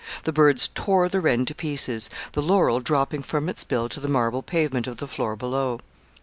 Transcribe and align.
The 0.23 0.33
birds 0.33 0.67
tore 0.69 1.09
the 1.09 1.21
wren 1.21 1.45
to 1.45 1.53
pieces, 1.53 2.09
the 2.31 2.41
laurel 2.41 2.79
dropping 2.79 3.21
from 3.21 3.47
its 3.47 3.63
bill 3.63 3.87
to 3.89 3.99
the 3.99 4.09
marble 4.09 4.41
pavement 4.41 4.87
of 4.87 4.97
the 4.97 5.05
floor 5.05 5.35
below. 5.35 5.79